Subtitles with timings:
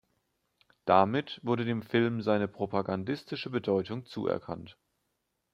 [0.85, 4.75] Damit wurde dem Film seine propagandistische Bedeutung zuerkannt.